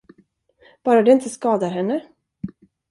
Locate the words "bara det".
0.85-1.11